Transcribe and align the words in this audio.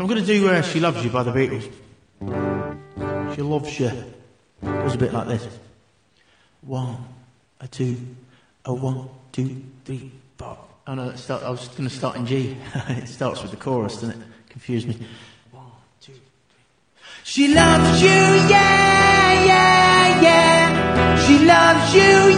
So 0.00 0.04
I'm 0.04 0.08
going 0.08 0.24
to 0.24 0.26
do 0.26 0.48
uh, 0.48 0.62
She 0.62 0.80
Loves 0.80 1.04
You 1.04 1.10
by 1.10 1.24
the 1.24 1.30
Beatles. 1.30 1.70
She 3.34 3.42
loves 3.42 3.78
you. 3.78 3.88
It 3.88 4.06
goes 4.62 4.94
a 4.94 4.96
bit 4.96 5.12
like 5.12 5.28
this. 5.28 5.46
One, 6.62 7.04
a 7.60 7.68
two, 7.68 7.98
a 8.64 8.72
one, 8.72 9.10
two, 9.30 9.62
three, 9.84 10.10
four. 10.38 10.56
Oh 10.86 10.94
no, 10.94 11.14
start, 11.16 11.42
I 11.42 11.50
was 11.50 11.68
going 11.68 11.86
to 11.86 11.94
start 11.94 12.16
in 12.16 12.24
G. 12.24 12.56
it 12.74 13.08
starts 13.08 13.42
with 13.42 13.50
the 13.50 13.58
chorus, 13.58 13.96
doesn't 13.96 14.12
it? 14.12 14.26
Confused 14.48 14.88
me. 14.88 14.96
One, 15.50 15.66
two, 16.00 16.12
three. 16.12 16.22
She 17.22 17.54
loves 17.54 18.00
you, 18.00 18.08
yeah, 18.08 19.44
yeah, 19.44 20.22
yeah. 20.22 21.26
She 21.26 21.44
loves 21.44 21.94
you, 21.94 22.29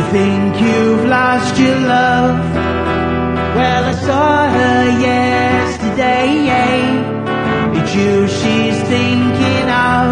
You 0.00 0.06
think 0.06 0.58
you've 0.62 1.04
lost 1.04 1.58
your 1.60 1.76
love? 1.76 2.38
Well, 3.54 3.84
I 3.84 3.92
saw 3.92 4.48
her 4.48 4.98
yesterday. 4.98 6.48
It's 7.76 7.94
you 7.94 8.26
she's 8.26 8.78
thinking 8.88 9.66
of. 9.68 10.08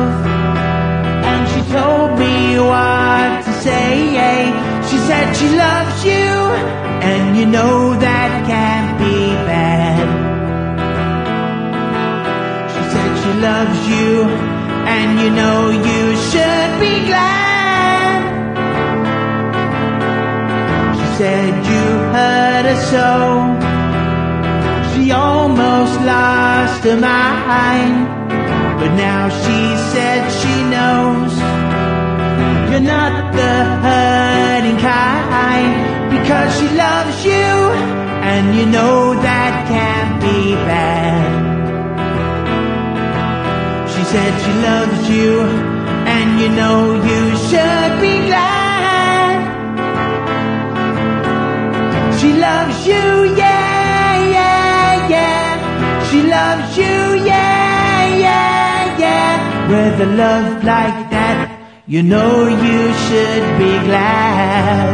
And 1.31 1.43
she 1.51 1.61
told 1.73 2.19
me 2.19 2.61
what 2.61 3.45
to 3.47 3.53
say. 3.65 4.53
She 4.91 4.99
said 5.09 5.33
she 5.35 5.49
loves 5.57 6.05
you, 6.05 6.29
and 7.11 7.39
you 7.39 7.47
know 7.47 7.99
that 7.99 8.45
can't 8.47 8.93
be 8.99 9.17
bad. 9.49 10.07
She 12.73 12.83
said 12.93 13.11
she 13.23 13.33
loves 13.41 13.81
you, 13.89 14.11
and 14.95 15.19
you 15.19 15.31
know 15.31 15.71
you 15.71 16.03
should 16.29 16.73
be 16.79 17.07
glad. 17.09 17.48
Said 21.19 21.53
you 21.71 21.85
hurt 22.15 22.65
her 22.71 22.81
so. 22.95 23.11
She 24.91 25.11
almost 25.11 25.95
lost 26.13 26.85
her 26.85 26.97
mind. 26.97 27.97
But 28.79 28.93
now 28.95 29.29
she 29.29 29.61
said 29.93 30.21
she 30.41 30.55
knows 30.75 31.33
you're 32.71 32.89
not 32.99 33.15
the 33.41 33.55
hurting 33.85 34.79
kind 34.79 35.71
because 36.15 36.51
she 36.57 36.69
loves 36.87 37.17
you 37.25 37.51
and 38.31 38.45
you 38.57 38.67
know 38.67 39.15
that 39.15 39.55
can't 39.73 40.15
be 40.23 40.55
bad. 40.71 41.27
She 43.93 44.03
said 44.13 44.33
she 44.45 44.53
loves 44.71 45.03
you 45.17 45.33
and 46.15 46.29
you 46.41 46.49
know 46.61 46.79
you 47.11 47.23
should 47.49 47.93
be 48.07 48.15
glad. 48.29 48.58
Loves 52.49 52.81
you, 52.93 53.07
yeah, 53.43 54.13
yeah, 54.37 55.09
yeah. 55.15 55.49
She 56.09 56.19
loves 56.37 56.71
you, 56.83 56.97
yeah, 57.33 57.97
yeah, 58.27 58.99
yeah. 59.05 59.33
With 59.73 60.07
a 60.09 60.11
love 60.25 60.53
like 60.73 61.01
that, 61.17 61.47
you 61.95 62.03
know 62.13 62.33
you 62.67 62.79
should 63.05 63.47
be 63.63 63.73
glad. 63.89 64.89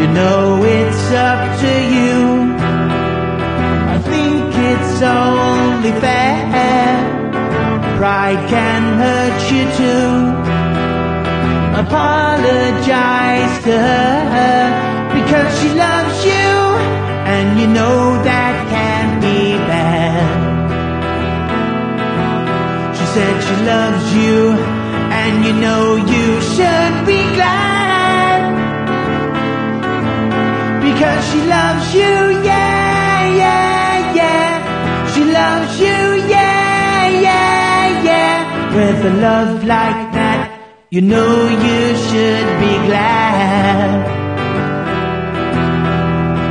You 0.00 0.08
know 0.18 0.40
it's 0.78 1.06
up 1.30 1.42
to 1.62 1.72
you. 1.96 2.18
I 3.94 3.96
think 4.10 4.48
it's 4.70 4.96
only 5.20 5.92
fair. 6.04 6.94
Pride 7.98 8.42
can 8.54 8.82
hurt 9.02 9.40
you 9.54 9.64
too. 9.80 10.12
Apologize 11.84 13.54
to 13.66 13.72
her 13.88 14.11
you 17.62 17.68
know 17.68 18.20
that 18.24 18.54
can't 18.74 19.14
be 19.22 19.54
bad. 19.70 20.26
She 22.96 23.04
said 23.14 23.34
she 23.46 23.56
loves 23.72 24.06
you, 24.18 24.38
and 25.20 25.34
you 25.46 25.54
know 25.64 25.84
you 26.14 26.26
should 26.54 26.94
be 27.06 27.22
glad 27.38 28.40
because 30.86 31.20
she 31.30 31.40
loves 31.56 31.86
you, 31.94 32.14
yeah, 32.50 33.18
yeah, 33.42 34.14
yeah. 34.20 34.48
She 35.12 35.22
loves 35.38 35.72
you, 35.78 36.00
yeah, 36.34 37.08
yeah, 37.28 38.02
yeah. 38.08 38.74
With 38.74 39.06
a 39.12 39.14
love 39.28 39.62
like 39.62 40.02
that, 40.18 40.50
you 40.90 41.00
know 41.00 41.32
you 41.66 41.80
should 42.08 42.48
be 42.62 42.72
glad. 42.88 44.21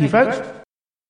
yeah. 0.00 0.08
Thank 0.08 0.34
you, 0.34 0.42
folks. 0.42 0.61